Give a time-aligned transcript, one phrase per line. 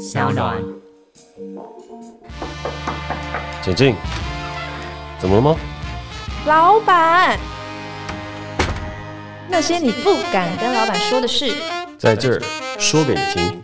[0.00, 0.56] 小暖，
[3.62, 3.94] 请进。
[5.18, 5.54] 怎么了吗？
[6.46, 7.38] 老板，
[9.46, 11.54] 那些你不敢跟老板说的事，
[11.98, 12.40] 在这儿
[12.78, 13.62] 说给你听。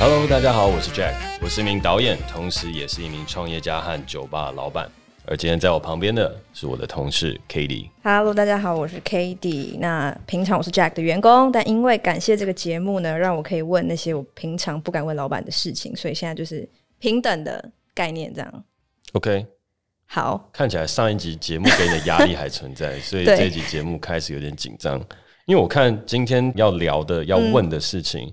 [0.00, 4.90] Hello，大家好，我是 Jack，我是一名导演，同时也是一名创业家和酒吧老板。
[5.30, 7.88] 而今天在我旁边的是我的同事 Cady。
[8.02, 9.78] Hello，大家好，我是 Cady。
[9.78, 18.64] 那平常我是 Jack 的员工，但因为感谢这个节目呢，让我可以问那些我平常不敢问老板的事情，所以现在就是平等的概念这样。
[19.12, 19.46] OK，
[20.06, 25.00] 好，看起来上一集节目给你的压力还存在， 所以这一集节目开始有点紧张。
[25.46, 28.32] 因为我看今天要聊的、要问的事情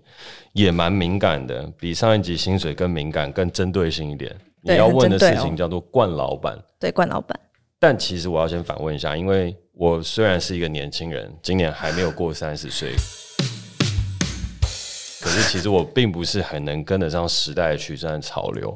[0.54, 4.36] 也蛮敏感的，嗯、比上一集薪水更敏感、更针对性一点。
[4.62, 7.40] 你要问的事情叫做“冠老板”，对，冠老板。
[7.80, 12.94] 但其实我要先反问一下，因为我虽然是一个年轻人，今年还没有过三十岁，
[15.22, 18.76] 可是其实我并不是很能跟得上时代的趋势和潮流。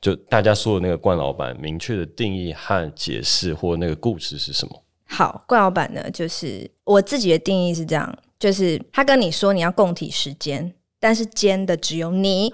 [0.00, 4.82] 就大家说的那个“冠老板”，明确的定义和解释或那个故事是什么？
[5.06, 12.52] 好，冠老板呢，就是我自己的定义是这样，就是他跟你说你要共体时间，但是兼的只有你，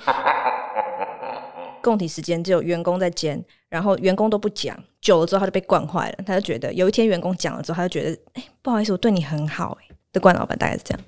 [1.89, 11.01] 共体时间只有员工在煎，然后员工都不讲，久了之后他就被惯坏了，他就觉得有一天员工讲了之后，他就觉得，哎，不好意思，我对你很好，哎，的惯老板大概是这样。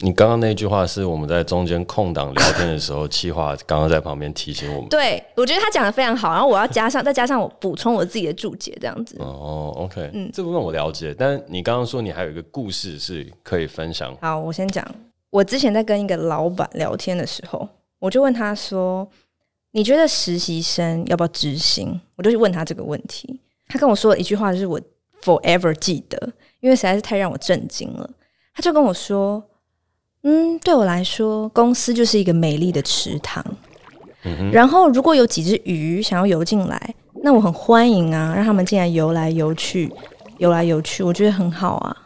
[0.00, 4.90] 你刚刚那句话是我们在中间空档聊天的时候，气话刚刚在旁边提醒我们。
[4.90, 9.16] 对，我觉得他讲的非常好，然后我要加上，再加上我补充我自己的注解，这样子。
[9.18, 11.14] 哦，OK，嗯，这部分我了解。
[11.18, 14.14] 但你刚刚说你还有一个故事是可以分享。
[14.20, 14.86] 好，我先讲。
[15.30, 17.66] 我之前在跟一个老板聊天的时候，
[17.98, 19.08] 我就问他说
[19.76, 23.38] ：“你觉得实习生要不要执行？”我就去问他这个问题。
[23.68, 24.80] 他跟我说了一句话，就是我
[25.22, 28.08] forever 记得，因为实在是太让我震惊了。
[28.54, 29.44] 他就跟我说。
[30.28, 33.44] 嗯，对我来说，公司就是一个美丽的池塘。
[34.50, 39.92] 然后，如果有几只鱼想要游进来，那我很欢迎啊，让他们进来游来游去，
[40.38, 41.96] 游来游去，我觉得很好啊。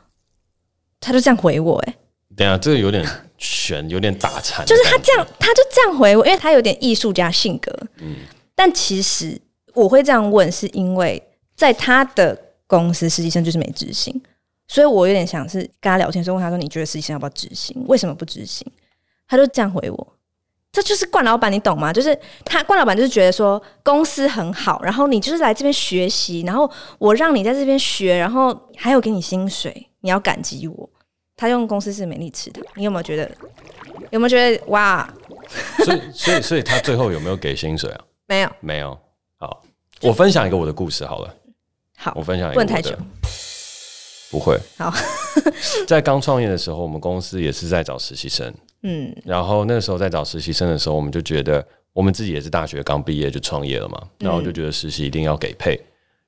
[1.01, 1.95] 他就这样回我，哎，
[2.37, 3.03] 等下这个有点
[3.41, 4.65] 悬，有点打颤。
[4.65, 7.77] 就是他这样，他就这样回我，因为他有点艺术家性格。
[7.99, 8.15] 嗯。
[8.55, 9.37] 但其实
[9.75, 11.21] 我会这样问，是因为
[11.57, 14.23] 在他的公司，实习生就是没执行。
[14.69, 17.85] 所以我有点想是跟他聊天的时候问他说：“你觉得实习生要不要执行？
[17.89, 18.65] 为什么不执行？”
[19.27, 20.13] 他就这样回我
[20.71, 21.93] ：“这就是冠老板，你懂吗？
[21.93, 30.91] 就是他冠老板就是觉得说公司很好，然后你就是来这边学习，然后我让你在这边学，然后还有给你薪水，你要感激我。
[31.41, 33.31] 他用公司是美丽池塘，你有没有觉得？
[34.11, 35.09] 有没有觉得哇？
[35.83, 38.05] 所以所以所以他最后有没有给薪水啊？
[38.27, 38.99] 没有，没有。
[39.39, 39.63] 好，
[40.03, 41.35] 我分享一个我的故事好了。
[41.97, 42.59] 好，我分享一个。
[42.59, 42.95] 问太久。
[44.31, 44.55] 不会。
[44.77, 44.93] 好，
[45.89, 48.53] 在刚创业的时候，我们公司也是在找实习生。
[48.83, 55.81] 嗯，然后那个时候在找实习生的时候，我们就觉得我们自己也是大学刚毕业就创业了嘛，然后就觉得实习一定要给配。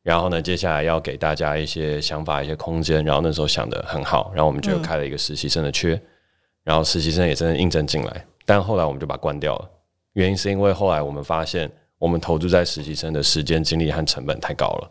[0.02, 3.04] 然后呢，接下来要给大家一些想法、一些空间。
[3.04, 6.00] 然后那时候想的很好，然后我们就开了一个实习生的缺，
[6.64, 8.24] 然后实习生也真的应征进来。
[8.44, 9.70] 但后来我们就把它关掉了，
[10.14, 14.90] 原因是因为后来我们发现，我们投注在实习生的时间、精力和成本太高了，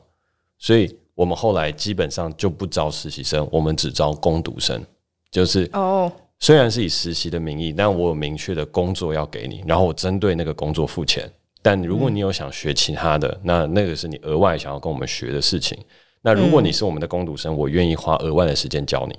[0.58, 0.98] 所以。
[1.14, 4.82] 我们后来基本上就不招实习生，我们只招攻读生。
[5.30, 11.30] 就是哦，虽然是以实习的名义，但我有明确的工作要给你，然后我针对那个工作付钱。
[11.62, 15.78] 但如果你有想学其他的，那那个是你额外想要跟我们学的事情。
[16.22, 19.18] 那如果你是我们的工读生，我愿意花额外的时间教你。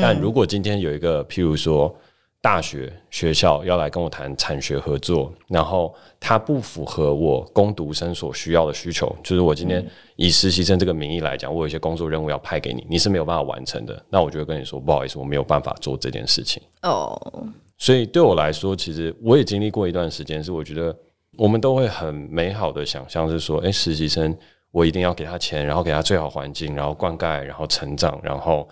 [0.00, 1.94] 但如果今天有一个，譬如说。
[2.42, 16.62] 大学学校要来跟我谈产学合作，然后它不符合我工读生所需要的需求，就是我今天以实习生这个名义来讲，我有一些工作任务要派给你，你是没有办法完成的，那我就会跟你说不好意思，我没有办法做这件事情。
[16.82, 17.20] 哦，
[17.78, 20.96] 所以对我来说，其实我也经历过一段时间，是我觉得
[21.36, 24.36] 我们都会很美好的想象是说，诶，实习生
[24.70, 28.68] 我一定要给他钱，然后给他最好环境，然后灌溉，然后成长，然后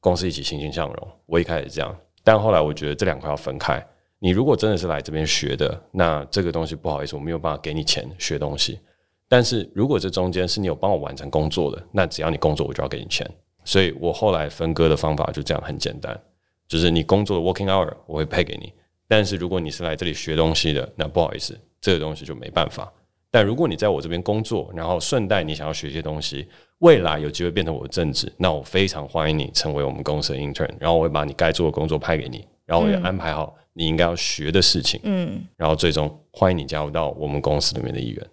[0.00, 1.08] 公司一起欣欣向荣。
[1.26, 1.96] 我一开始这样。
[2.22, 3.84] 但后来我觉得这两块要分开。
[4.18, 8.80] 你如果真的是来这边学的，那这个东西不好意思，我没有办法给你钱学东西。
[9.28, 13.28] 但是如果这中间是你有帮我完成工作的，那只要你工作，我就要给你钱。
[13.64, 16.18] 所以我后来分割的方法就这样很简单，
[16.66, 18.72] 就是你工作的 working hour 我会配给你。
[19.06, 22.92] 但是如果你是来这里学东西的，那不好意思，这个东西就没办法。
[23.30, 26.46] 但如果你在我这边工作，然后顺带你想要学一些东西，
[26.78, 38.26] 未来有机会变成我的正职，那我非常欢迎你成为我们公司的 intern，然后我会把你该做的工作派给你，然后我也安排好你应该要学的事情，嗯，然后最终欢迎你加入到我们公司里面的一员。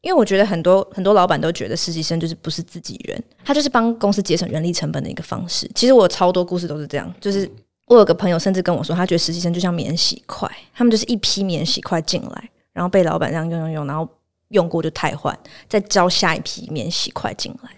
[0.00, 5.70] 因为我觉得很多很多老板都觉得实习生就是不是自己人，他就是帮公司节省人力成本的一个方式。
[5.74, 7.50] 其实我超多故事都是这样，就是
[7.88, 14.08] 我有个朋友甚至跟我说，他觉得实习生就像免洗筷，他们就是一批免洗筷进来，然后被老板这样用用用，然后
[14.48, 15.36] 用过就汰换，
[15.68, 17.70] 再招下一批免洗筷进来，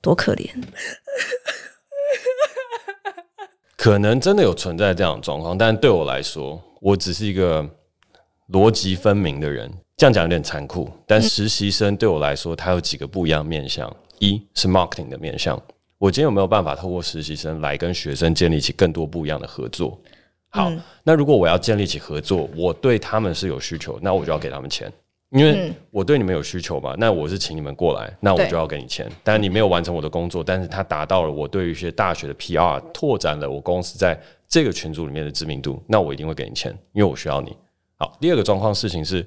[0.00, 0.48] 多可怜。
[3.76, 7.68] 可能真的有存在这样的状况，但对我来说，我只是一个
[8.50, 9.72] 逻辑分明的人。
[9.96, 13.94] 这样讲有点残酷，但实习生对我来说，他有几个不一样面向。
[14.18, 15.60] 一是 marketing 的面向，
[16.02, 19.96] 我今天有没有办法透过实习生来跟学生建立起更多不一样的合作？
[20.48, 24.92] 好，嗯、那如果我要建立起合作，我对他们是有需求，那我就要给他们钱。
[25.30, 29.08] 因为我对你们有需求嘛，那我是请你们过来，那我就要给你钱。
[29.22, 37.56] 但你没有完成我的工作，但是他达到了我对于一些大学的 PR，拓展了我公司在这个群组里面的知名度，那我一定会给你钱，因为我需要你。
[37.96, 39.24] 好，第二个状况事情是，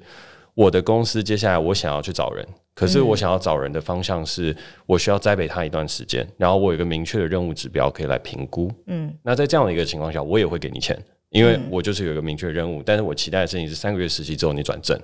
[0.56, 4.56] 我的公司接下来我想要去找人，可是我想要找人的方向是
[4.86, 8.72] 我需要栽培他一段时间，然后我有一个明确的任务指标可以来评估。
[8.86, 10.98] 嗯，那在这样的一个情况下，我也会给你钱，
[11.28, 14.98] 因为我就是有一个明确的任务，但是我期待的事情是三个月实习之后你转正。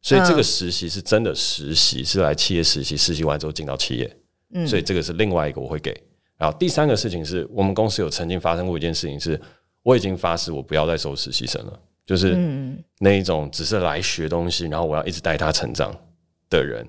[0.00, 4.16] 所以这个实习是真的实习，是来企业实习，实习完之后进到企业。
[4.52, 5.96] 嗯，所以这个是另外一个我会给。
[6.36, 9.40] 然后第三个事情是我们公司有曾经发生过一件事情，是
[9.84, 12.36] 我已经发誓我不要再收实习生了，就是
[12.98, 15.94] 那一种只是来学东西，然后我要一直带他成长
[16.50, 16.86] 的人。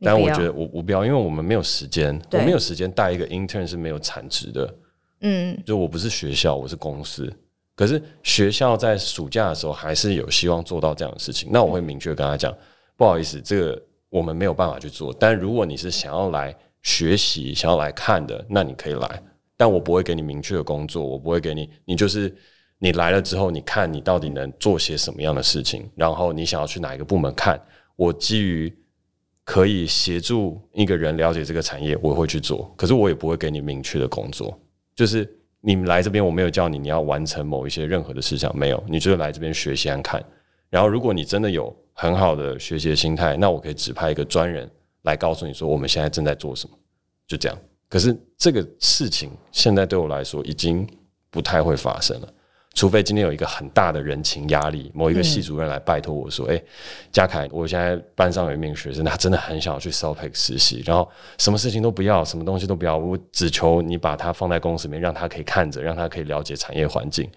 [0.00, 4.74] 但我觉得我我不要，因为我们没有时间，我没有时间带一个 intern 是没有产值的。
[5.20, 7.32] 嗯，就我不是学校，我是公司。
[7.76, 12.52] 可是学校在暑假的时候还是有希望做到这样的事情，那我会明确跟他讲，
[12.96, 13.80] 不好意思，这个
[14.10, 15.14] 我们没有办法去做。
[15.18, 19.22] 但如果你是想要来学习、想要来看的，那你可以来。
[19.56, 22.34] 但我不会给你明确的工作，我不会给你，你就是
[22.82, 27.56] 你来了之后，你看你到底能做些什么样的事情，然后你想要去哪一个部门看，
[27.94, 28.76] 我基于
[29.44, 32.74] 可以协助一个人了解这个产业，我会去做。
[32.76, 34.60] 可是我也不会给你明确的工作，
[34.96, 35.38] 就是。
[35.64, 40.20] 你们来这边，我没有叫你你要完成某一些任何的事项，没有，你就是来这边学习看。
[40.68, 44.68] 然后，如果你真的有很好的学习的心态，那我可以指派一个专人
[45.02, 46.76] 来告诉你说我们现在正在做什么，
[47.28, 47.56] 就这样。
[47.88, 50.84] 可是这个事情现在对我来说已经
[51.30, 52.34] 不太会发生了。
[52.74, 56.64] 除非今天有一个很大的人情压力，某一个系主任来拜托我说：“哎、嗯，
[57.12, 61.08] 嘉凯，我现在班上有一名学生，他真的很想要去 SOPEX 实习，然后
[61.38, 67.30] 什么事情都不要，什么东西都不要，我只求你把他放在公司里面，让他可以看着，让他可以了解产业环境。”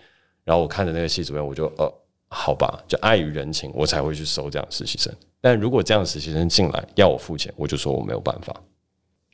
[0.45, 1.91] 然后我看着那个系主任，我就呃，
[2.29, 5.13] 好吧，就碍于人情，我才会去收这样的实习生。
[5.41, 8.55] 但如果这样的实习生进来要我付钱，我就说我没有办法。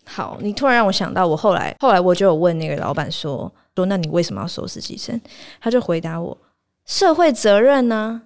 [0.06, 3.52] 好，你突然让我想到，我后来后来我就有问那个老板说。
[3.74, 5.20] 说，那你为什么要收实习生？
[5.62, 6.38] 他就回答我：
[6.86, 8.22] 社会责任呢？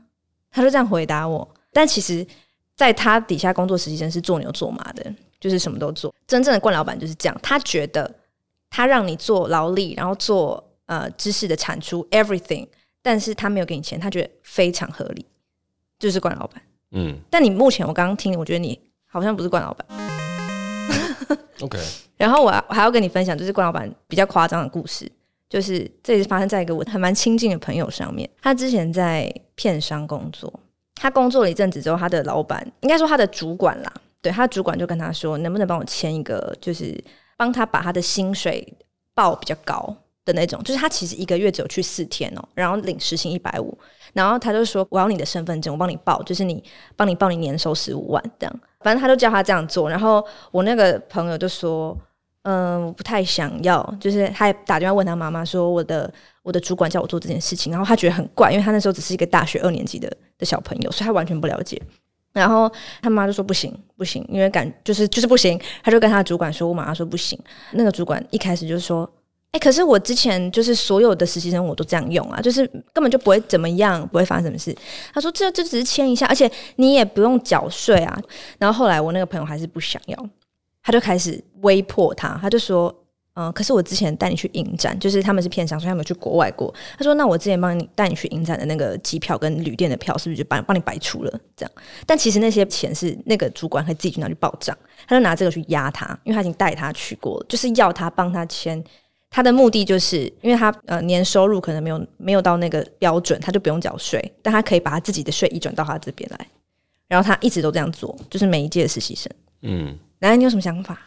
[0.50, 1.48] 他就这样回答我。
[1.72, 2.26] 但其实，
[2.76, 6.12] 在他底下工作实习生是做牛做马的，就是什么都做。
[6.26, 8.12] 真正的冠老板就是这样，他觉得
[8.72, 12.68] 他让你做劳力，然后做呃知识的产出，everything，
[13.04, 15.24] 但是他没有给你钱，他觉得非常合理，
[16.00, 16.60] 就是冠老板。
[16.92, 17.20] 嗯。
[17.30, 20.25] 但你目前我刚刚听，我觉得你好像不是冠老板。
[21.62, 21.80] OK。
[22.18, 25.12] 然后我还要跟你分享，就是关老板比较夸张的故事。
[25.48, 28.28] 就是这也是发生在一个我还蛮亲近的朋友上面。
[28.42, 30.52] 他之前在片商工作，
[30.96, 37.02] 他工作了一阵子之后，他的老板应该说他的主管啦，对，他主管就跟他说，能不能帮我签一个，就是
[37.38, 38.68] 帮他把他的薪水
[39.14, 39.96] 报比较高
[40.26, 40.62] 的那种。
[40.64, 43.78] 就是他其实一个月只有去四天哦，然后领时薪一百五，
[44.14, 46.62] 然后他就说我要你的身份证，我帮你报，就是你
[46.96, 48.60] 帮你报你年收十五万这样。
[48.86, 51.98] 反正他就叫他这样做，然后我那个朋友就说。
[52.48, 56.14] 嗯，我不太想要，就是他也打电话问他妈妈说，我的
[56.44, 61.82] 我的主管叫我做这件事情，然后他觉得很怪，因为他那时候只是一个大学二年级的的小朋友，所以他完全不了解。
[62.34, 67.36] 然后他妈就说不行不行，因为感就是就是不行，他就跟他主管说，我妈妈说不行。
[67.72, 69.12] 那个主管一开始就说，
[69.56, 74.76] 哎，可是我之前就是所有的实习生我都这样用啊，就是根本就不会怎么样，不会发生什么事。
[75.14, 78.22] 他说这这只是签一下，而且你也不用缴税啊。
[78.60, 80.30] 然后后来我那个朋友还是不想要。
[80.84, 82.94] 他就开始威迫他，他就说
[83.36, 86.72] ：“嗯、可是我之前带你去影展，就是他们是片商，所以他们有去国外过。
[86.98, 91.40] 他说，那我之前帮你带你去影展的那个机票跟旅店的票，是不是就帮帮你白出了？
[91.56, 91.72] 这样？
[92.06, 98.84] 但其实那些钱是那个主管会自己去拿去报账，他就拿这个去压他，因为他已经带他去过了，就是要他帮他签。
[99.36, 106.48] 他的目的就是因为他呃年收入可能没有没有到那个标准，他就不用缴税，但他可以把他自己的税移转到他这边来。
[107.10, 109.30] 然后他一直都这样做，就是每一届的实习生，
[109.64, 110.98] 嗯。”来，你有什么想法？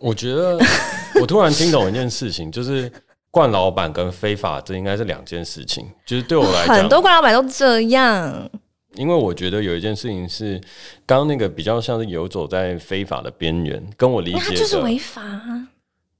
[0.00, 0.58] 我觉得
[1.22, 2.90] 我突然听懂一件事情，就是
[3.30, 5.86] 冠老板跟非法，这应该是两件事情。
[6.04, 8.50] 就是对我来讲，很多冠老板都这样。
[8.96, 10.60] 因为我觉得有一件事情是，
[11.06, 15.22] 刚刚那个比较像是游走在非法的边缘，跟我理解的，就是违法。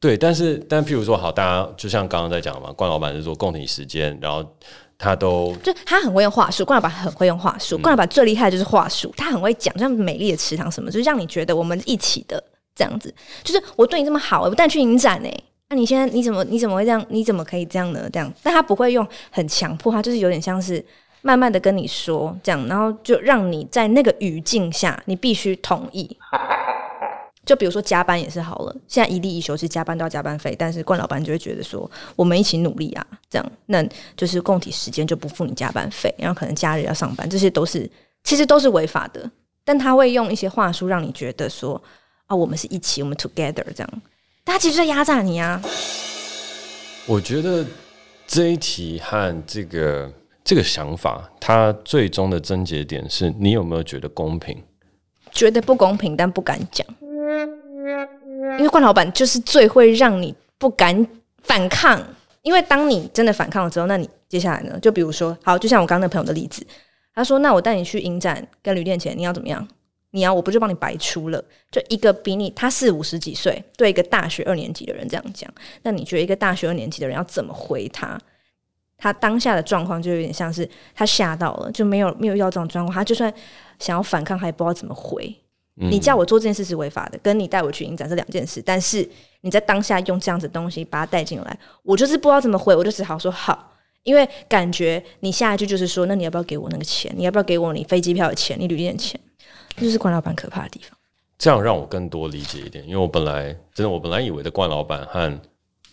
[0.07, 4.47] 对，但是但譬如说，好，大家就像刚刚在讲嘛，关老板是说共体时间，然后
[4.97, 12.41] 他都就他很会用话术，冠老板很会用话术，冠老板最厉害的就是话术，他很会讲，像美丽的池塘什么，就是让你觉得我们一起的
[12.77, 15.29] 这样子，就是我对你这么好，我带你去影展呢，
[15.71, 17.05] 那、啊、你现在你怎么你怎么会这样？
[17.09, 18.09] 你怎么可以这样呢？
[18.13, 20.85] 这样，但他不会用很强迫，他就是有点像是
[21.23, 26.17] 慢慢的跟你说这样，然后就让你在那个语境下，你必须同意。
[27.47, 33.83] 就比如说加班也是好了，现在一例一休，是加班都要加班费，但是冠老板就会觉得说，我们一起努力啊，这样，那
[34.17, 37.89] 就是共体时间就不付你加班费，然后可能假日要上班，这些都是
[38.25, 39.31] 其实都是违法的，
[39.65, 41.81] 但他会用一些话术让你觉得说，
[42.27, 44.03] 啊，我们是一起，我们 together 这样，
[44.45, 45.63] 他其实在压榨你啊。
[47.07, 47.65] 我觉得
[48.27, 50.13] 这一题和这个
[50.43, 54.61] 这个想法，它最终的症结点是你有没有觉得公平？
[55.31, 56.85] 觉得不公平，但不敢讲。
[58.59, 61.07] 因为冠老板就是最会让你不敢
[61.43, 62.03] 反抗，
[62.43, 64.79] 因为当你真的反抗了之后，那你接下来呢？
[64.81, 66.67] 就比如说，好，就像我刚刚那朋友的例子，
[67.15, 69.67] 他说：“那我带你去影展跟旅店前，你要怎么样？
[70.11, 71.43] 你要我不就帮你白出了？
[71.71, 75.51] 就一个比你他四五十几岁，对一个大学二年级的人这样讲，
[75.83, 78.19] 那你觉得一个大学二年级的人要怎么回他？
[78.99, 83.33] 他当下的状况就有点像是他吓到了，就没有没有要这种状况，他就算
[83.79, 85.35] 想要反抗，他也不知道怎么回。”
[85.79, 88.63] 你叫我做这件事是违法的，跟你带我去影展是两件事。
[88.65, 89.07] 但是
[89.43, 97.13] 你在当下用这样子的东西把它带进来，我就是不知道怎么回，我就只好说好，因为感觉你下一句就是说，那你要不要给我那个钱？
[97.15, 98.59] 你要不要给我你飞机票的钱？
[98.59, 99.21] 你旅店的钱？
[99.77, 100.97] 这就是冠老板可怕的地方。
[101.37, 105.39] 这样让我更多理解一点，因为我本来真的我本来以为的冠老板和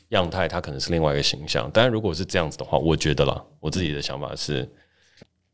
[0.09, 4.65] 样态他可能是另外一个形象，但如果是这样子的话，我觉得啦，我自己的想法是。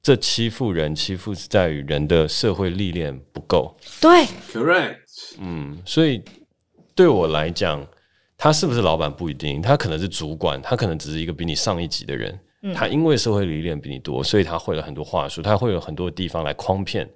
[0.01, 3.75] 这欺负人，欺负是在于人的社会历练不够。
[3.99, 4.97] 对，correct。
[5.39, 6.23] 嗯，所以
[6.95, 7.85] 对我来讲，
[8.37, 12.39] 他是不是老板不一定，他可能是主管，他可能只是一个比你上一级的人。
[12.61, 17.07] 嗯，他因为社会历练比你多，所以他会了很多话术，他会有很多地方来诓骗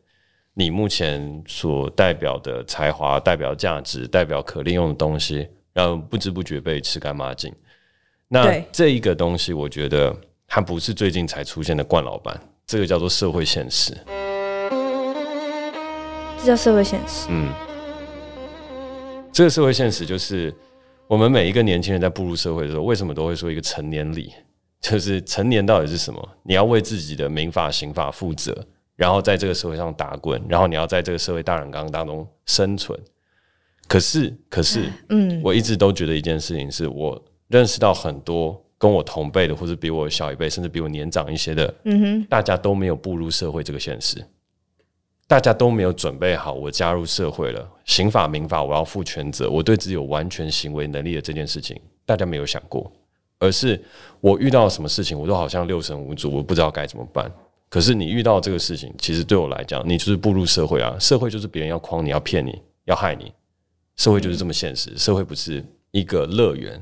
[0.53, 7.53] 你目前所代表的才华、代表价值、代表可利用的东西，然后不知不觉被吃干抹净。
[8.27, 10.15] 那这一个东西，我觉得
[10.47, 12.39] 他不是最近才出现的冠老板。
[12.65, 13.95] 这个叫做社会现实，
[16.39, 17.27] 这叫社会现实。
[17.29, 17.51] 嗯，
[19.31, 20.53] 这个社会现实就是
[21.07, 24.33] 我们每一个年轻人在步入社会的时候，为什么都会说一个成年礼？
[24.81, 26.29] 就是成年到底是什么？
[26.43, 28.65] 你要为自己的民法、刑法负责，
[28.95, 32.99] 然后在这个社会上打滚，然后你要在这个社会大染缸当中生存。
[33.87, 38.62] 可是，可是，嗯，我一直都觉得一件事情是我认识到很多。
[38.83, 44.21] 跟我同辈的，或者比我小一辈，甚至比我年长一些的，嗯哼，大家都没有步入社会这个现实，
[45.25, 52.91] 大家都没有准备好，我加入社会了，刑法、民法，我要负全责，我对自己有完全行为能力的这件事情，大家没有想过，
[53.39, 53.81] 而是
[54.19, 57.31] 我遇到什么事情，我都好像六神无主，我不知道该怎么办。
[57.69, 63.31] 可是你遇到这个事情，其实对我来讲，你就是步入社会啊，社会就是别人要诓你，要骗你，要害你，
[63.95, 66.81] 社会就是这么现实，社会不是一个乐园。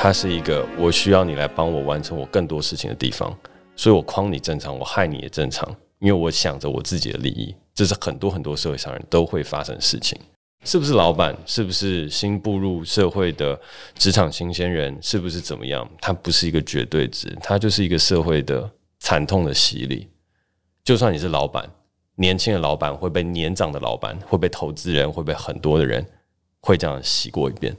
[0.00, 3.36] 它是一个我需要你来帮我完成我更多事情的地方，
[3.74, 10.16] 所以我框你正常，我害你也正常，因为我想着我自己的利益，这是很多很多社会上人都会发生的事情。
[10.64, 11.36] 是不是老板？
[11.44, 13.60] 是不是新步入社会的
[13.96, 14.96] 职场新鲜人？
[15.02, 15.88] 是不是怎么样？
[16.00, 20.08] 它不是一个绝对值，它就是一个社会的惨痛的洗礼。
[20.84, 21.68] 就算你是老板，
[22.14, 26.06] 年轻的老板会被年长的老板，会被投资人，会被很多的人
[26.60, 27.76] 会这样洗过一遍。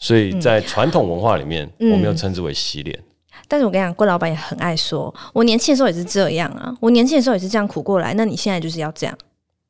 [0.00, 2.98] 所以在传统文化里面，嗯、我们又称之为洗脸。
[3.46, 8.14] 但是我跟你讲，郭老板也很爱说，我年轻的时候也是这样啊，我年轻的时候也是这样苦过来。
[8.14, 9.16] 那你现在就是要这样，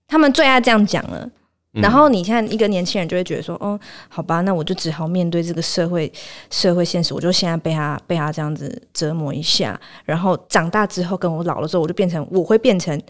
[0.07, 1.29] 他们最爱这样讲了。
[1.73, 6.13] 然后你现在一个年轻人就会觉得说，哦，好吧，那我就只好面对这个社会
[6.51, 9.81] 社会现实，我就现在被他被他这样子折磨一下。
[10.05, 13.01] 然后长大之后，跟我老了之后，我就变成我会变成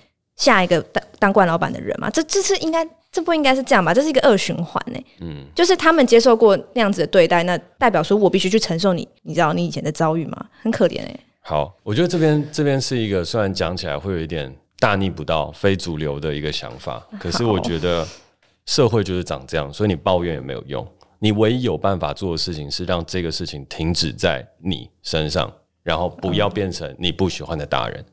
[0.40, 2.10] 下一个当当冠老板的人嘛？
[2.10, 2.84] 这这是应该。
[3.12, 3.92] 这不应该是这样吧？
[3.92, 5.04] 这是一个恶循环呢。
[5.20, 10.46] 嗯，就是他们接受过那样子的对待，那代表说我必须去承受你，你知道你以前的遭遇吗？
[10.62, 11.20] 很可怜哎。
[11.40, 18.06] 好，我觉得这边这边是一个虽然讲起来会有一点大逆不道、非主流的一个想法，可是我觉得
[18.66, 20.86] 社会就是长这样，所以你抱怨也没有用。
[21.18, 28.04] 你唯一有办法做的事情是让这个事情停止在你身上，然后不要变成你不喜欢的大人。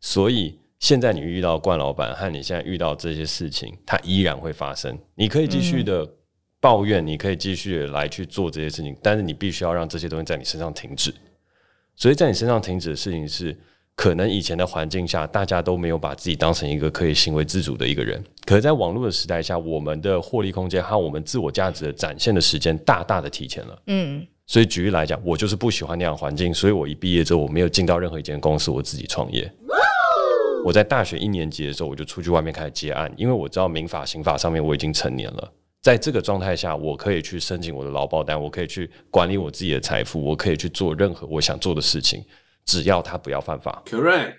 [0.00, 0.58] 所以。
[0.82, 4.98] 现在你遇到冠老板和你现在遇到这些事情，它依然会发生。
[5.14, 6.04] 你可以继续的
[6.58, 11.14] 抱怨，你可以继续来去做这些事情，但是你必须要让这些东西在你身上停止。
[11.94, 13.56] 所以在你身上停止的事情是，
[13.94, 18.20] 可能以前的环境下，大家都没有把自己当成一个可以行为自主的一个人。
[18.44, 23.82] 可是，在网络的时代下，我们的获利空间和我们自我价值的展现的时间大大的提前了。
[23.86, 29.48] 嗯，所以举例来讲，我就是不喜欢那样环境，所以我一毕业之后，我没有进到任何一间公司，我自己创业。
[30.64, 35.52] 我在大学一年级的时候，我就出去外面开始接案，因为我知道民法、刑法上面我已经成年了。
[35.80, 42.24] 在这个状态下，我可以去申请我的劳保单，我可以去管理我自己的财富，我可以去做任何我想做的事情。
[42.64, 44.34] 只要他不要犯法，Correct。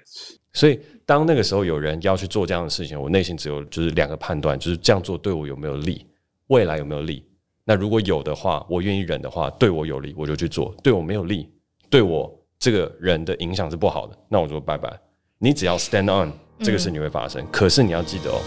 [0.53, 6.05] 所以当那个时候有人要去做这样的事情，我内心只有就是两个判断，就是这样做对我有没有利，
[6.47, 7.27] 未来有没有利。
[7.65, 11.51] 那如果有的话，我愿意忍的话，对我有利，我就去做；对我没有利，
[11.89, 14.97] 对我这个人的影响是不好的，那我就拜拜。
[15.43, 17.41] 你只要 stand on，这个事情会发生。
[17.41, 17.47] 嗯。
[17.51, 18.39] 可是你要记得哦，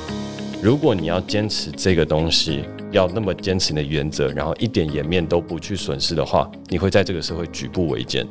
[0.63, 8.27] 如果你要坚持这个东西，要那么坚持你的原则，然后一点颜面都不去损失的话，你会在这个社会举步维艰。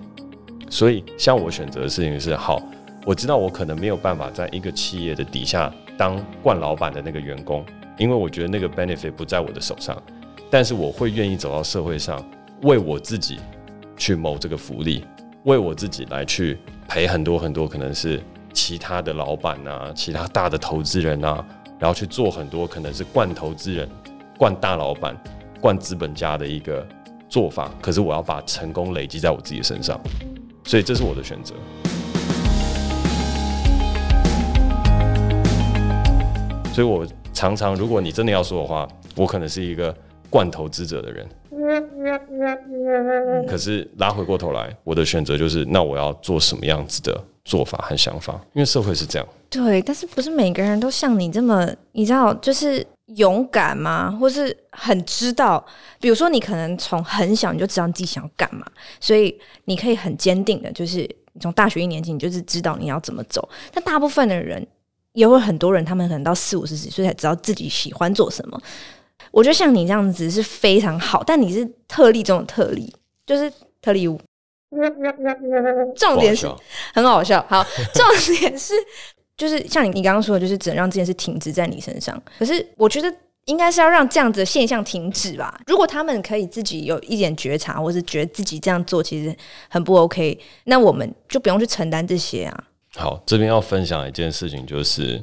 [0.67, 2.59] 所以，像我选择的事情是好，
[3.05, 7.63] 我知道我可能没有办法在一个企业的底下当惯老板的那个员工，
[7.99, 9.95] 因为我觉得那个 benefit 不在我的手上。
[10.49, 12.19] 但是我会愿意走到社会上，
[12.63, 13.37] 为我自己
[13.95, 15.05] 去谋这个福利，
[15.43, 16.57] 为我自己来去
[16.87, 18.19] 赔很多很多，可能是
[18.55, 21.45] 其他的老板啊，其他大的投资人啊，
[21.77, 23.87] 然后去做很多可能是惯投资人、
[24.37, 25.13] 惯大老板、
[25.59, 26.87] 惯资本家的一个
[27.27, 27.69] 做法。
[27.81, 29.99] 可是我要把成功累积在我自己身上。
[30.63, 31.53] 所以这是我的选择。
[36.73, 39.93] 所以我常常，如果你真的要说的话，我可能是一个
[40.29, 41.27] 惯投资者的人。
[43.47, 48.33] 可是拉回过头来，我的选择就是，那我要做什么样子的做法和想法？
[48.51, 49.25] 因为社会是这样。
[49.49, 52.85] 对，但是不是每个人都像你这么，你知道，就是。
[53.17, 54.09] 勇敢吗？
[54.19, 55.63] 或是很知道？
[55.99, 58.65] 比如说，你可能从很小你就知道你自己想要干嘛，
[58.99, 61.01] 所以你可以很坚定的，就是
[61.33, 63.47] 你从大学一年级你就是知道你要怎么走。
[63.71, 64.65] 但大部分的人，
[65.13, 68.59] 也会很多人，他们可能到四五十几岁才知道自己喜欢做什么。
[69.29, 72.91] 我觉得像你这样子是非常好，但你是特例中的特例，
[73.27, 74.09] 就是特例。
[75.95, 76.49] 重点是
[76.93, 77.63] 很好笑，好，
[77.93, 78.73] 重点是。
[79.37, 82.17] 就是像你你刚刚说的，就是只能让这件事停止在你身上。
[82.39, 83.13] 可是我觉得
[83.47, 85.59] 应该是要让这样子的现象停止吧。
[85.67, 89.35] 如果他们可以自己有一点觉察，或是觉得自己这样做其实
[89.67, 92.63] 很不 OK，那我们就不用去承担这些啊。
[92.95, 95.21] 好，这边要分享一件事情，就是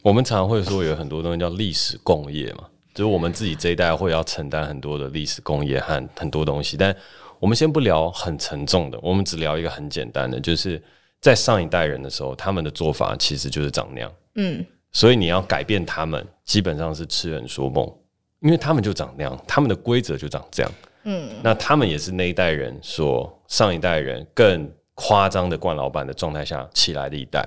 [0.00, 6.78] 我们常常会说有很多东西叫历史共业嘛，就是我们自己这一代会要承担很多的历史共业和很多东西。
[6.78, 6.96] 但
[7.40, 10.80] 我们先不聊很沉重的，我们只聊一个很简单的，就是。
[11.22, 14.10] 在上一代人的时候，他们的做法其实就是长那样。
[14.36, 17.86] 嗯，所以你要改变他们，基本上是痴人说梦，
[18.40, 20.72] 因为他们就长那样，他们的规则就长这样。
[21.02, 27.46] 嗯，那他们也是那一代人所上一代人更夸张的惯老板的状态下起来的一代，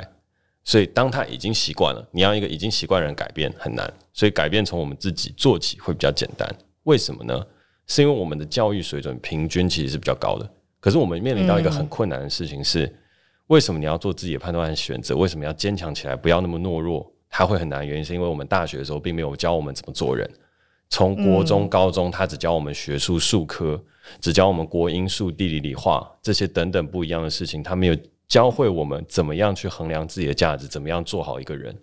[0.63, 6.47] 所以当他已经习惯了，你要一个已经习惯人改变很难，所以改变从我们自己做起会比较简单。
[6.83, 7.43] 为什么呢？
[7.87, 12.91] 是因为我们的教育水准平均其实是比较高的，可是我们面临到一个很困难的事情是。
[13.47, 15.15] 为什么你要做自己的判断和选择？
[15.17, 17.05] 为什么要坚强起来，不要那么懦弱？
[17.29, 20.27] 它会很难，原因是因为我们大学的时候并没有教我们怎么做人。
[20.89, 23.79] 从国中、高中，他只教我们学术、数科，
[24.21, 27.97] 只教我们国英数、地理、理化这些等等不一样的事情，他没有
[28.29, 31.77] 教会我们怎么样去衡量自己的价值，怎么样做好一个人。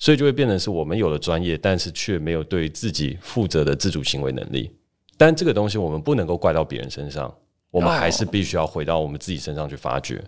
[0.00, 4.72] 所以就会变成是我们有了专业，但是却没有对自己负责的自主行为能力。
[5.16, 7.32] 但这个东西我们不能够怪到别人身上，
[7.70, 10.22] 我们还是必须要回到我们自己身上去发掘。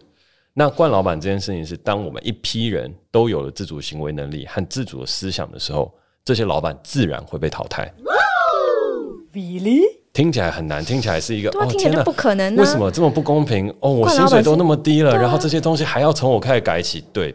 [0.55, 5.92] 那惯老板这件事情是，当我们一批人都有了自主行为能力和自主的思想的时候，
[6.24, 7.92] 这些老板自然会被淘汰。
[9.33, 9.83] Really？
[10.12, 12.57] 听起来很难，听起来是一个哦，听起来不可能。
[12.57, 13.72] 为什么这么不公平？
[13.81, 17.05] 哦，我薪水都那么低了，然后这些东西还要从我开始改起。
[17.12, 17.33] 对，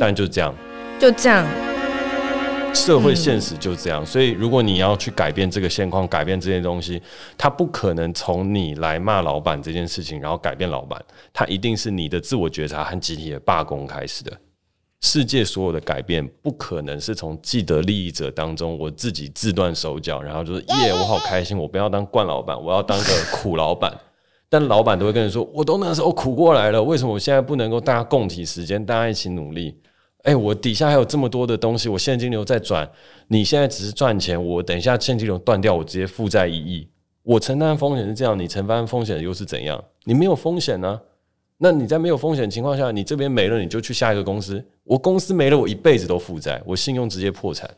[0.00, 0.54] 但就这样，
[0.98, 1.73] 就这样。
[2.74, 7.00] 社会现实就这样，所以如果你要去改变这个现况，改变这些东西，
[7.38, 14.32] 它不可能从你来骂老板这件事情，然后改变老板，它一定是你的自我觉察和集体的罢工开始的。
[15.00, 23.96] 世界所有的改变不可能是从既得利益者当中，我自己自断手脚，然后就是耶，我好开心，我不要当惯老板，我要当个苦老板。
[24.50, 29.80] 但老板都会跟你说，我都那时候苦过来了，为什么我现在不能够大家共体时间，大家一起努力？
[30.24, 32.90] 哎、我底下还有这么多的东西，我现金流在转。
[33.28, 36.88] 你现在只是赚钱，我等一下现金流断掉，我直接负债一亿。
[37.22, 39.82] 我承担风险是这样，你承担风险又是怎样？
[40.04, 41.00] 你没有风险呢、
[41.58, 44.62] 那你在没有风险情况下，你这边没了，你就去下一个公司。
[44.82, 47.70] 我公司没了，我一辈子都负债，我信用直接破产。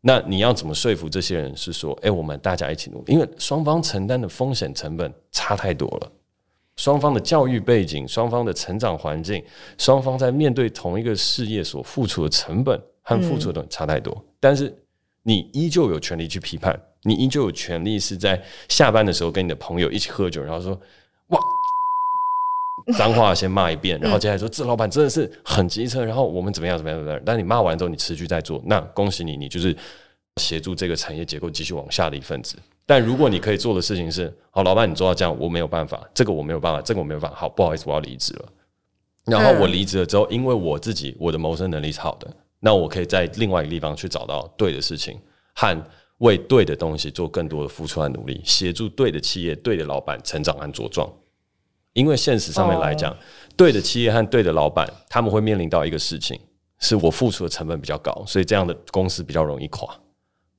[0.00, 3.12] 那你要怎么说服这些人是说，哎、我们大家一起努力？
[3.12, 6.12] 因为双方承担的风险成本差太多了。
[6.76, 9.42] 双方的教育背景、双方的成长环境、
[9.78, 14.74] 双方在面对同一个事业所付出的成本和付出的差太多，但是
[15.22, 20.72] 你依旧有权利去批判，你依旧有权利是在下班的时候跟你的朋友一起喝酒，然后说
[21.28, 21.38] 哇，
[22.96, 29.76] 脏话先骂一遍，然后接下来说这老板真的是很机车，然后我们怎么样怎么样怎么样，但你骂完之后你持续在做，那恭喜你，你就是
[30.40, 32.56] 协助这个产业结构继续往下的一份子。
[32.84, 38.48] 但如果你可以做的事情是，好，老板你做到这样，我没有办法，这个我没有办法，这个我没有办法，好，不好意思，我要离职了。
[39.24, 45.18] 然后我离职了之后，因为我自己我的谋生能力是好的，那我可以在另外一个地方去找到对的事情，
[45.54, 45.80] 和
[46.18, 51.08] 为对的东西做更多的付出和努力，协助对的企业、对的老板成长和茁壮。
[51.92, 53.16] 因为现实上面来讲，
[53.56, 56.40] 对的企业和对的老板，他们会面临到一个事情，
[56.78, 59.94] 是我付出的成本比较高，所以这样的公司比较容易垮。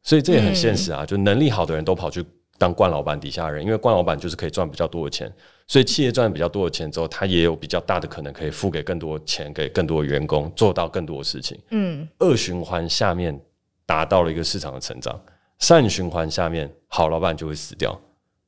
[0.03, 2.23] 所以这也很现实啊，就能力好的人都跑去
[2.57, 5.31] 当冠老板底下人，因为冠老板就是可以赚比较多的钱，
[5.67, 11.57] 所以企业赚比较多的钱之后，他也有比较大的可能可以付给更多钱给更多的员工，做到更多的事情。
[11.71, 13.37] 嗯，恶循环下面
[13.85, 15.19] 达到了一个市场的成长，
[15.59, 17.99] 善循环下面好老板就会死掉。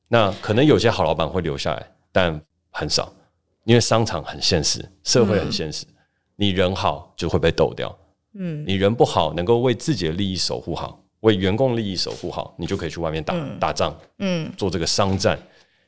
[0.08, 2.40] 那可能有些好老板会留下来，但
[2.70, 3.12] 很少，
[3.64, 5.84] 因为商场很现实，社会很现实，
[6.36, 7.98] 你人好就会被斗掉。
[8.34, 11.02] 嗯，你人不好，能够为自己的利益守护好。
[11.26, 15.36] 为员工利益守护好，你就可以去外面打、嗯、打仗，嗯，做这个商战，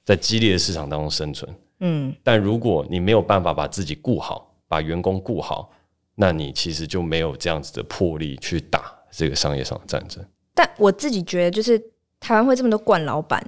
[0.04, 1.48] 在激烈的市场当中生存，
[1.78, 2.12] 嗯。
[2.24, 5.70] 但如果你没有办法把自己顾好，把员工顾好，
[6.16, 10.24] 那你其实就没有这样子的魄力去打这个商业上的战争。
[10.54, 11.80] 但我自己觉得，就是
[12.18, 13.40] 台湾会这么多惯老板，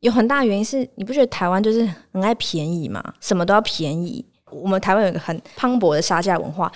[0.00, 3.02] 有很大的原因是你不觉得台湾就是很爱便宜吗？
[3.20, 4.24] 什么都要便宜。
[4.50, 6.72] 我们台湾有一个很磅礴的杀价文化。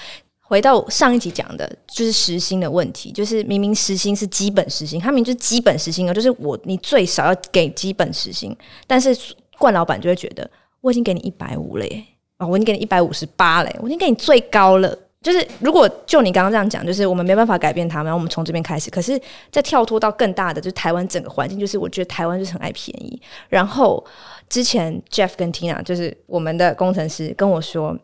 [0.49, 8.57] 回到上一集讲的，就是时薪的问题，就是明明时薪是基本时薪，他明明就是基本时薪哦，就是我你最少要给基本时薪，
[8.87, 9.15] 但是
[9.59, 12.03] 冠老板就会觉得我已经给你一百五了耶，
[12.39, 14.99] 啊，我已经给你一百五十八嘞，我已经给你最高了。
[15.21, 19.21] 就是如果就你刚刚这样讲，就是我们没办法改变他们，我们从这边开始，可是
[19.53, 23.21] 再跳脱到更大的，就是台湾整个环境，就是我觉得台湾就是很爱便宜。
[23.51, 24.03] 然后
[24.49, 27.95] 之前 Jeff 跟 Tina 就是我们的工程师跟我说。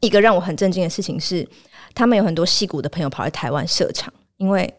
[0.00, 1.46] 一个让我很震惊的事情是，
[1.94, 4.72] 他们有很多戏骨的朋友跑来台湾设厂，因为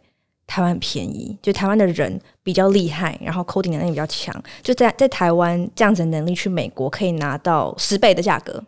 [0.48, 8.62] 台湾很便宜，就台湾的人比较厉害，然后 coding 能力比较强，就在在台湾这样子的能力去美国可以拿到十倍的价格。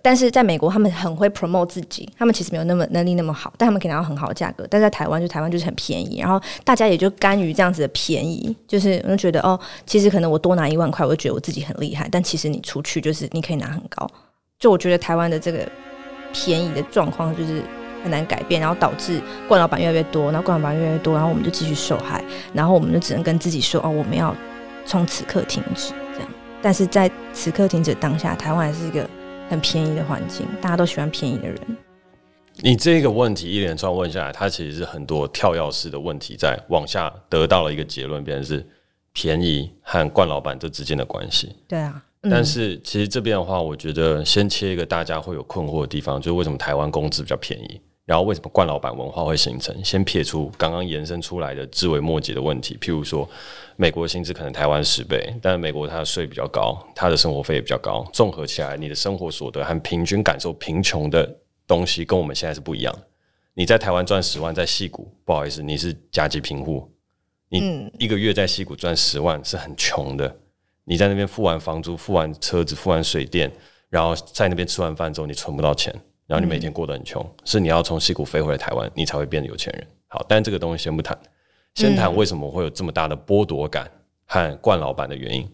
[0.00, 4.66] 但是在美国，他们很会 promote 自己，他们其实没有那么能力那么好，但他们可以拿到很好的价格。
[4.68, 14.06] 但在台湾，就台湾就是很便宜，然后大家也就甘于这样子的便宜，就是我就觉得哦，其实可能我多拿一万块，我就觉得我自己很厉害，但其实你出去就是你可以拿很高。
[14.64, 15.68] 就我觉得台湾的这个
[16.32, 17.62] 便宜的状况就是
[18.02, 22.24] 很难改变，然后导致冠老板越来越多，然后冠老板越来越多，然后我们就继续受害，
[22.54, 24.34] 然后我们就只能跟自己说哦，我们要
[24.86, 26.28] 从此刻停止这样。
[26.62, 29.06] 但是在此刻停止当下，台湾还是一个
[29.50, 31.58] 很便宜的环境，大家都喜欢便宜的人。
[32.62, 38.66] 你这个问题一连串问下来，它其实是很多跳跃式的问题，在往下得到了一个结论，变成是
[39.12, 41.54] 便宜和冠老板这之间的关系。
[41.68, 42.02] 对啊。
[42.30, 49.74] 但是其实这边的话，我觉得先切一个大家会有困惑的地方，就是为什么台湾工资比较便宜，然后为什么冠老板文化会形成？
[49.84, 53.28] 先撇出刚刚延伸出来的枝微末节的问题，譬如说
[53.76, 63.02] 美国薪资可能台湾十倍，但是美国它的税比较高，它的生活费也比较高，综合起来，你的生活所得和平均感受贫穷的东西跟我们现在是不一样的。
[63.54, 66.90] 你在台湾赚十万，在戏谷不好意思，你是甲级贫户，
[67.48, 70.36] 你一个月在戏谷赚十万是很穷的。
[70.84, 73.50] 你在那边付完房租、付完车子、付完水电，
[73.88, 75.90] 然后在那边吃完饭之后，你存不到钱，
[76.26, 79.86] 然后你每天过得很穷，嗯、是你要从西谷飞回来台湾，你才会变得有钱人。
[80.08, 81.18] 好，但这个东西先不谈，
[81.74, 83.90] 先谈为什么会有这么大的剥夺感
[84.26, 85.50] 和惯老板的原因，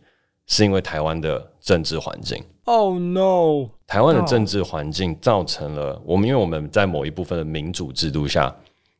[0.46, 2.42] 是因为台湾的政治环境。
[2.64, 3.68] Oh no！
[3.86, 8.54] 台湾的政治环境造成了我们，因为我们在某一部分的民主制度下，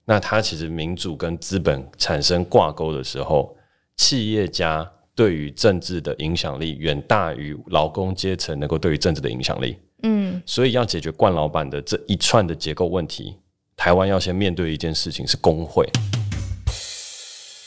[0.05, 3.57] 那它其实民主跟资本产生挂钩的时候，
[3.97, 4.89] 企业家。
[5.21, 9.77] 对于政治的影响力远大于劳工阶层能够对于政治的影响力。
[10.03, 13.37] 嗯，所以要解决冠老板的这一串的结构问题，
[13.77, 15.87] 台湾要先面对一件事情是工会。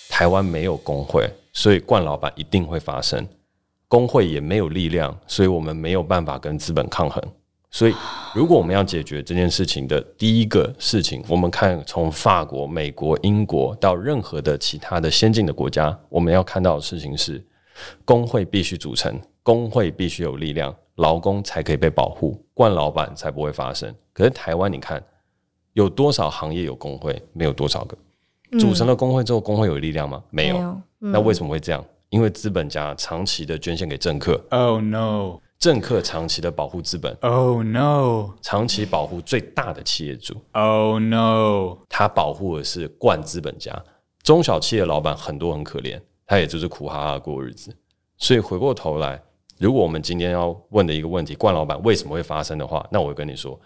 [0.10, 3.24] 台湾没有工会，所以冠老板一定会发生。
[3.88, 7.24] 工会也没有力量，所以我们没有办法跟资本抗衡。
[7.74, 7.96] 所以，
[8.36, 17.44] 如果我们要解决这件事情的第一个事情，我们看从法国、美国、英国到任何的其他的先进的国家，我们要看到的事情是，
[18.06, 23.92] 工会必须组成，工会必须有力量，劳工才可以被保护，惯老板才不会发生。
[24.14, 25.04] 可是台湾，你看
[25.74, 27.20] 有多少行业有工会？
[27.34, 27.98] 没有多少个。
[28.60, 30.24] 组成了工会之后，工会有力量吗？
[30.30, 30.80] 没有。
[31.00, 31.84] 那为什么会这样？
[32.10, 34.40] 因为资本家长期的捐献给政客。
[34.52, 35.40] Oh no！
[35.64, 38.32] 政客长期的保护资本，Oh no！
[38.42, 41.78] 长期保护最大的企业主，Oh no！
[41.88, 43.74] 他保护的是冠资本家，
[44.24, 45.98] 中小企业老板很多很可怜，
[46.28, 47.74] 他也就是苦哈哈过日子。
[48.18, 49.24] 所以回过头来，
[49.58, 53.58] 如果我们今天要问的一个问题，冠老板为什么会发生的话，那我会跟你说，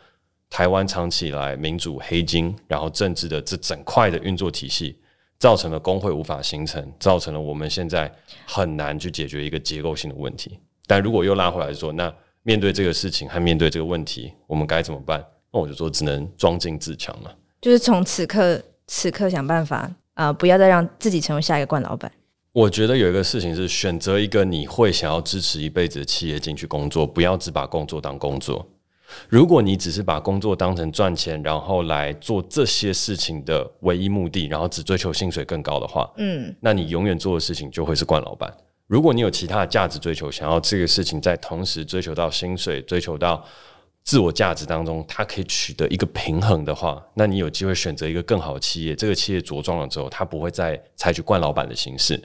[0.51, 4.99] 台湾长期以来民主黑金，然后政治的这整块的运作体系。
[5.39, 8.11] 造成了工会无法形成，造成了我们现在
[8.47, 10.59] 很难去解决一个结构性的问题。
[10.87, 12.11] 但如果又拉回来说，那
[12.43, 15.23] 面对这个事情和面对这个问题，我们该怎么办？
[15.51, 17.35] 那我就说，只能装进自强了。
[17.61, 19.77] 就是从此刻此刻想办法
[20.13, 22.11] 啊、呃，不要再让自己成为下一个冠老板。
[22.53, 28.65] 我觉得有一个事情是，选择一个你会想要支持一辈子的企业进去工作，不要只把工作当工作。
[29.29, 38.53] 如果你只是把工作当成赚钱，然后来做这些事情的唯一目的，然后只追求薪水更高的话，嗯，那你永远做的事情就会是惯老板。
[38.87, 43.45] 如果你有其他的价值追求，想要这个事情在同时追求到薪水、追求到
[44.03, 48.95] 自我价值当中，它可以取得一个平衡的话，那你有机会选择一个更好的企业。
[48.95, 52.17] 这个企业茁壮了之后，它不会再采取惯老板的形式，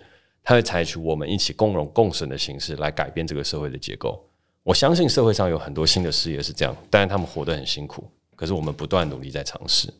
[0.44, 4.25] 它会采取我们一起共荣共损的形式来改变这个社会的结构。
[4.62, 8.09] 我相信社会上有很多新的事业是这样，但是他们活得很辛苦。
[8.37, 9.92] 可是我们不断努力在尝试，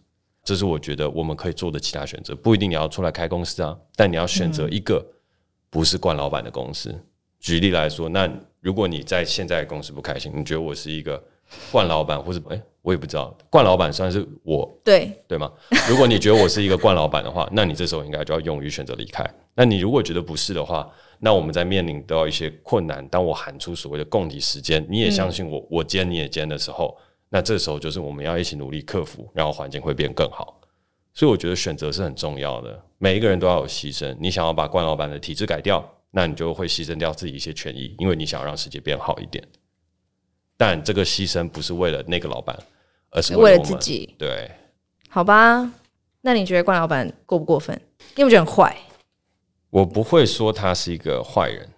[0.45, 2.37] 这是我觉得我们可以做的其他选择。
[2.37, 5.05] 不一定你要出来开公司啊，但你要选择一个
[5.73, 6.95] 不是冠老板的公司。
[7.41, 8.31] 举例来说，那
[8.61, 11.21] 如果你在现在的公司不开心，你觉得我是一个
[11.73, 15.51] 冠老板，或者哎，我也不知道，冠老板算是我对对吗？
[15.89, 19.25] 如果你觉得我是一个冠老板的话，那你这时候应该就要勇于选择离开。
[19.55, 26.95] 那你如果觉得不是的话，那我们在面临到一些困难，当我喊出所谓的共体时间，你也相信我，我兼你也兼的时候，
[27.31, 30.61] 那这时候就是我们要一起努力克服，然后环境会变更好。
[31.15, 34.17] 所以我觉得选择是很重要的，每一个人都要有牺牲。
[34.19, 39.47] 你想要把冠老板的体制改掉，那你就会牺牲掉自己一些权益，因为你想要让世界变好一点。
[40.57, 42.57] 但这个牺牲不是为了那个老板，
[43.11, 44.15] 而是为了自己。
[44.17, 44.51] 对，
[45.09, 45.71] 好吧，
[46.21, 47.79] 那你觉得冠老板过不过分？
[48.15, 48.77] 你有没有觉得很坏？
[49.71, 51.69] 我不会说他是一个坏人，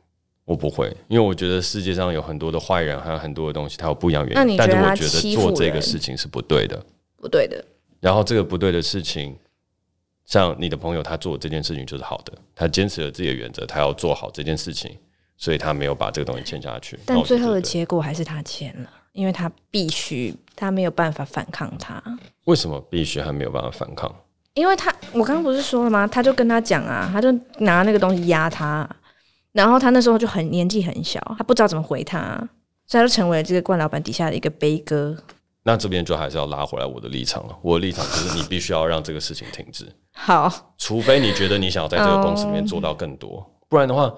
[0.44, 4.57] 我不会，因为我觉得世界上有很多的坏人，还有很多的东西，他有不一样原因。
[4.57, 6.85] 但是我觉得做这个事情是不对的，
[7.16, 7.64] 不对的。
[8.04, 9.34] 然后这个不对的事情，
[10.26, 14.94] 像你的朋友他做这件事情就是好的，他坚持了自己的原则，他要做好这件事情，
[15.38, 16.98] 所以他没有把这个东西签下去。
[17.06, 22.02] 但最后的结果还是他签了，因为他必须，他没有办法反抗他。
[22.44, 24.14] 为什么必须还没有办法反抗？
[24.52, 26.06] 因为他，我刚刚不是说了吗？
[26.06, 28.86] 他就跟他讲啊，他就拿那个东西压他，
[29.52, 32.36] 然后他那时候就很年纪很小，他不知道怎么回他，
[32.86, 35.16] 所以他就成为了这个冠老板底下的一个悲歌。
[35.64, 39.85] 那这边就还是要拉回来我的立场了，我的立场就是你必须要让这个事情停止。
[40.14, 40.48] 好，
[40.79, 44.14] 除非你觉得你想要在这个公司里面做到更多，不然的话，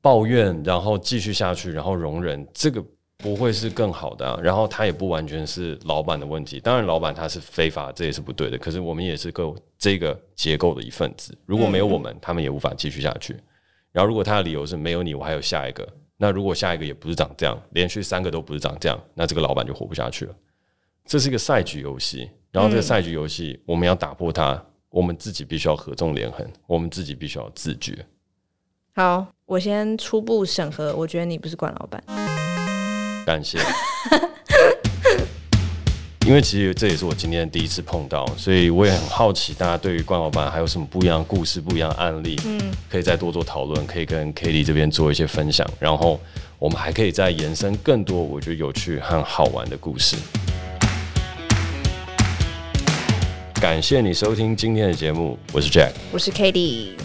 [0.00, 2.84] 抱怨然后继续下去，然后容忍这个。
[3.22, 6.58] 不会是更好的啊，然后他也不完全是老板的问题。
[6.58, 8.56] 当然，老板他是非法，这也是不对的。
[8.56, 11.36] 可是我们也是个这个结构的一份子。
[11.44, 13.36] 如果没有我们，他们也无法继续下去。
[13.92, 15.86] 然后，如果他的理由是没有你，我还有下一个。
[16.16, 20.34] 那如果下一个也不是长这样，连续三个都不是长这样，那这个老板就活不下去了。
[21.06, 28.06] 这是一个赛局游戏，然后这个赛局游戏我们要打破它，我们自己必须要合纵连横，我们自己必须要自觉。
[28.94, 32.02] 好，我先初步审核，我觉得你不是管老板。
[33.26, 33.58] 感谢，
[36.26, 46.20] 因为其实这也是我今天第一次碰到，所以我也很好奇，大家对于关老板还有什么不一样的故事、不一样的案例，嗯，可以再多做讨论，可以跟 Cady 这边做一些分享，然后
[46.58, 50.16] 我们还可以再延伸更多我觉得有趣和好玩的故事。
[53.60, 56.96] 感谢你收听今天的节目，我是 Jack，我是 k a t i e。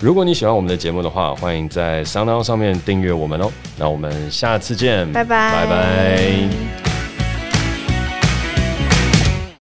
[0.00, 3.52] 如果你喜欢我们的节目的话，欢迎在 SoundOn 上面订阅我们哦。
[3.76, 6.91] 那我们下次见，拜拜，拜拜。